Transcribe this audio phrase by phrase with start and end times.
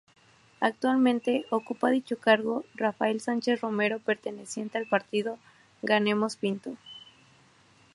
[0.61, 5.37] Actualmente ocupa dicho cargo Rafael Sánchez Romero perteneciente al partido
[5.83, 6.75] ganemos Pinto.